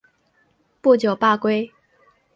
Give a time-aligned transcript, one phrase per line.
[0.81, 1.71] 不久罢归。